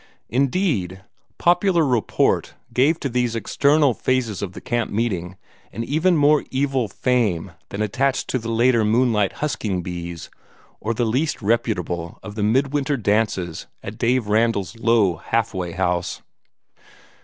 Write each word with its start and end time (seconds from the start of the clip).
Indeed, 0.29 1.03
popular 1.37 1.85
report 1.85 2.55
gave 2.73 2.99
to 3.01 3.07
these 3.07 3.35
external 3.35 3.93
phases 3.93 4.41
of 4.41 4.53
the 4.53 4.59
camp 4.59 4.89
meeting 4.89 5.37
an 5.71 5.83
even 5.83 6.17
more 6.17 6.43
evil 6.49 6.87
fame 6.87 7.51
than 7.69 7.83
attached 7.83 8.27
to 8.29 8.39
the 8.39 8.49
later 8.49 8.83
moonlight 8.83 9.33
husking 9.45 9.83
bees, 9.83 10.31
or 10.79 10.95
the 10.95 11.05
least 11.05 11.43
reputable 11.43 12.17
of 12.23 12.33
the 12.33 12.41
midwinter 12.41 12.97
dances 12.97 13.67
at 13.83 13.99
Dave 13.99 14.25
Randall's 14.25 14.75
low 14.75 15.17
halfway 15.17 15.73
house. 15.73 16.23